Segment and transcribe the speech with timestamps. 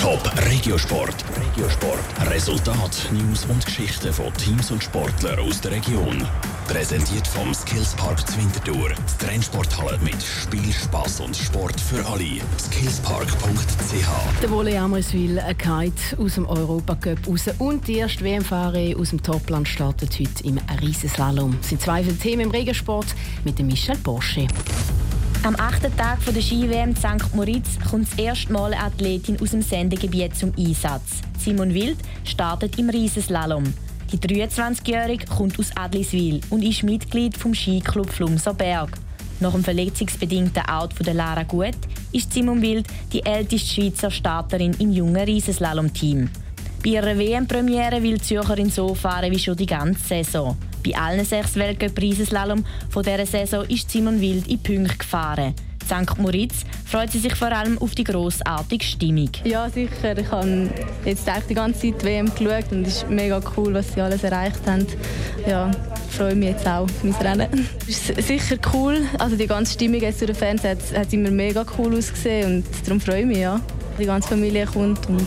[0.00, 1.14] Top Regiosport.
[1.36, 2.30] Regiosport.
[2.30, 6.26] Resultat, News und Geschichten von Teams und Sportlern aus der Region.
[6.66, 8.88] Präsentiert vom Skillspark Zwintertour.
[8.88, 12.40] Die Trennsporthalle mit Spiel, Spass und Sport für alle.
[12.58, 14.40] Skillspark.ch.
[14.40, 19.68] Der Wolle Amriswil Kite aus dem Europacup raus und die erste WM-Fahrer aus dem Topland
[19.68, 21.58] startet heute im Riesenslalom.
[21.60, 23.08] Es sind zwei Themen im Regensport
[23.44, 24.46] mit Michel Porsche.
[25.42, 27.34] Am achten Tag der Ski-WM St.
[27.34, 31.22] Moritz kommt das erste Mal eine Athletin aus dem Sendegebiet zum Einsatz.
[31.38, 33.64] Simon Wild startet im Riesenslalom.
[34.12, 38.90] Die 23-Jährige kommt aus Adliswil und ist Mitglied vom Skiclub Flumser Berg.
[39.40, 41.78] Nach dem verletzungsbedingten Out von Lara Gut
[42.12, 46.28] ist Simon Wild die älteste Schweizer Starterin im jungen Riesenslalom-Team.
[46.82, 50.56] Bei ihrer WM-Premiere will die Zürcherin so fahren wie schon die ganze Saison.
[50.82, 55.54] Bei allen sechs Weltcup-Riesenslalom von dieser Saison ist Simon Wild in Punkte gefahren.
[55.84, 56.18] St.
[56.18, 59.30] Moritz freut sie sich vor allem auf die grossartige Stimmung.
[59.44, 60.16] Ja, sicher.
[60.16, 60.70] Ich habe
[61.04, 64.60] jetzt die ganze Zeit WM geschaut und es ist mega cool, was sie alles erreicht
[64.66, 64.86] haben.
[65.46, 65.70] Ja,
[66.08, 67.68] ich freue mich jetzt auch auf mein Rennen.
[67.86, 69.02] Es ist sicher cool.
[69.18, 72.64] Also die ganze Stimmung jetzt durch den Fernseher hat, hat immer mega cool ausgesehen und
[72.86, 73.60] darum freue ich mich, ja.
[73.98, 75.26] Die ganze Familie kommt und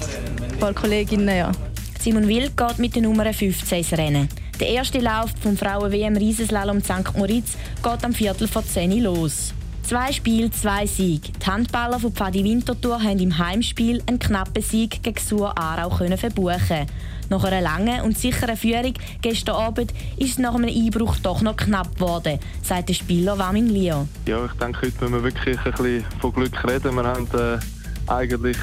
[0.64, 1.52] paar Kolleginnen, ja.
[2.00, 4.30] Simon Wild geht mit der Nummer 15 ins Rennen.
[4.62, 7.18] Der erste Lauf vom Frauen-WM Riesenslalom St.
[7.18, 9.54] Moritz geht am Viertel vor 10 Uhr los.
[9.82, 11.34] Zwei Spiele, zwei Siege.
[11.38, 16.88] Die Handballer von Pfadi Winterthur haben im Heimspiel einen knappen Sieg gegen Sur Aarau verbuchen.
[17.30, 21.58] Nach einer langen und sicheren Führung gestern Abend ist es nach einem Einbruch doch noch
[21.58, 24.08] knapp geworden, sagt der Spieler Wamin Lio.
[24.28, 26.96] Ja, ich denke, heute müssen wir wirklich ein bisschen von Glück reden.
[26.96, 27.60] Wir haben äh,
[28.08, 28.58] eigentlich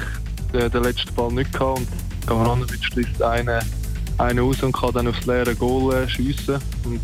[0.53, 1.87] äh, den letzten Ball nicht gehabt und
[2.27, 3.61] Gavranovic schließt einen
[4.17, 7.01] einen raus und kann dann aufs leere Goal äh, schiessen und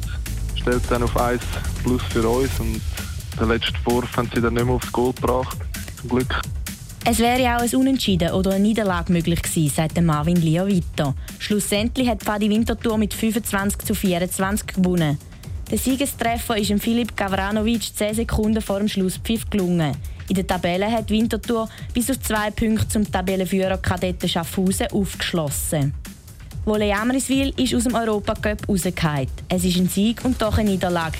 [0.56, 1.42] stellt dann auf 1
[1.84, 2.59] plus für uns.
[2.59, 2.81] Und
[3.39, 5.58] den letzten Wurf haben sie dann nicht mehr aufs Goal gebracht,
[6.00, 6.42] zum Glück.
[7.06, 11.16] Es wäre auch ein Unentschieden oder eine Niederlage möglich gewesen, sagt Marvin weiter.
[11.39, 15.17] Schlussendlich hat Fadi Winterthur mit 25 zu 24 gewonnen.
[15.72, 19.95] Der Siegestreffer ist Philipp Gavranovic 10 Sekunden vor dem Schlusspfiff gelungen.
[20.30, 25.93] In der Tabelle hat Winterthur bis auf zwei Punkte zum Tabellenführer Kadetten Schaffhausen aufgeschlossen.
[26.65, 29.30] Wolle Amriswil ist aus dem Europacup rausgefallen.
[29.48, 31.17] Es war ein Sieg und doch eine Niederlage.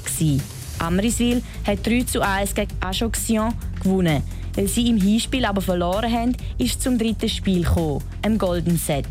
[0.80, 4.24] Amriswil hat 3 zu 1 gegen Ajaccio gewonnen.
[4.56, 8.78] Weil sie im Hinspiel aber verloren haben, ist es zum dritten Spiel gekommen, im Golden
[8.78, 9.06] Set.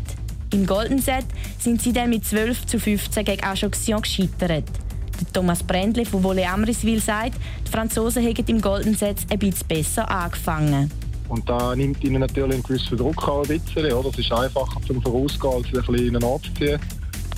[0.53, 1.25] Im Golden Set
[1.57, 4.65] sind sie dann mit 12 zu 15 gegen Ajaccio gescheitert.
[5.33, 7.35] Thomas Brändli von Wolle Amriswil sagt,
[7.65, 10.91] die Franzosen hätten im Golden Set ein bisschen besser angefangen.
[11.29, 14.09] Und da nimmt ihnen natürlich einen gewissen Druck an, ein bisschen, oder?
[14.09, 16.79] Es ist einfacher zum Vorausgehen, als ein bisschen in abzuziehen.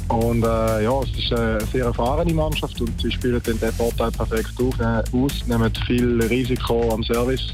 [0.10, 4.54] Und äh, ja, es ist eine sehr erfahrene Mannschaft und sie spielen den Vorteil perfekt
[4.60, 7.54] auf, äh, aus, nehmen viel Risiko am Service.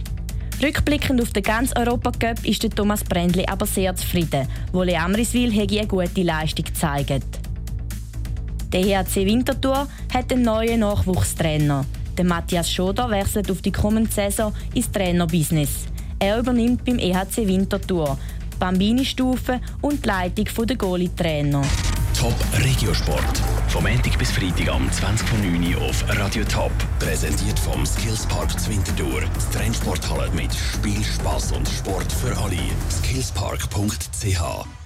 [0.64, 4.48] Rückblickend auf den ganzen Europacup ist der Thomas Brändli aber sehr zufrieden.
[4.72, 7.45] Wolle Amriswil hätte eine gute Leistung gezeigt.
[8.76, 11.86] Der HC Winterthur hat einen neuen Nachwuchstrainer.
[12.18, 15.86] Der Matthias Schoder wechselt auf die kommende Saison ins Trainerbusiness.
[16.20, 18.18] Er übernimmt beim EHC Winterthur
[18.60, 21.62] Bambini-Stufe und die Leitung der Goalie-Trainer.
[22.20, 23.42] Top Regiosport.
[23.70, 26.74] Vom Montag bis Freitag am 20.09 Uhr auf Radio Top.
[27.00, 29.22] Präsentiert vom Skillspark Zwintertour.
[29.22, 32.60] Die Trennsporthalle mit Spiel, Spass und Sport für alle.
[32.92, 34.85] Skillspark.ch